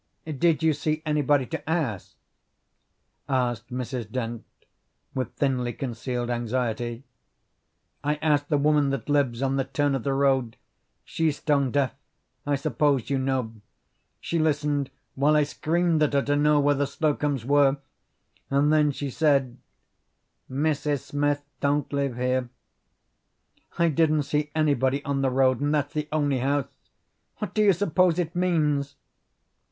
"Did 0.25 0.63
you 0.63 0.73
see 0.73 1.03
anybody 1.05 1.45
to 1.45 1.69
ask?" 1.69 2.15
asked 3.29 3.71
Mrs. 3.71 4.09
Dent 4.11 4.43
with 5.13 5.35
thinly 5.35 5.73
concealed 5.73 6.31
anxiety. 6.31 7.03
"I 8.03 8.15
asked 8.15 8.49
the 8.49 8.57
woman 8.57 8.89
that 8.89 9.09
lives 9.09 9.43
on 9.43 9.57
the 9.57 9.63
turn 9.63 9.93
of 9.93 10.01
the 10.01 10.15
road. 10.15 10.57
She's 11.05 11.37
stone 11.37 11.69
deaf. 11.69 11.93
I 12.47 12.55
suppose 12.55 13.11
you 13.11 13.19
know. 13.19 13.53
She 14.19 14.39
listened 14.39 14.89
while 15.13 15.35
I 15.35 15.43
screamed 15.43 16.01
at 16.01 16.13
her 16.13 16.23
to 16.23 16.35
know 16.35 16.59
where 16.59 16.73
the 16.73 16.87
Slocums 16.87 17.45
were, 17.45 17.77
and 18.49 18.73
then 18.73 18.89
she 18.89 19.11
said, 19.11 19.59
'Mrs. 20.49 21.01
Smith 21.03 21.45
don't 21.59 21.93
live 21.93 22.17
here.' 22.17 22.49
I 23.77 23.89
didn't 23.89 24.23
see 24.23 24.49
anybody 24.55 25.05
on 25.05 25.21
the 25.21 25.29
road, 25.29 25.61
and 25.61 25.75
that's 25.75 25.93
the 25.93 26.09
only 26.11 26.39
house. 26.39 26.65
What 27.37 27.53
do 27.53 27.61
you 27.61 27.71
suppose 27.71 28.17
it 28.17 28.35
means?" 28.35 28.95